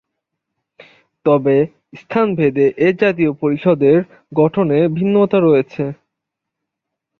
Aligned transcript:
তবে, 1.25 1.55
স্থানভেদে 1.93 2.65
এ 2.77 2.89
জাতীয় 2.99 3.31
পরিষদের 3.33 3.97
গঠনে 4.35 4.79
ভিন্নতা 4.87 5.37
রয়েছে। 5.39 5.83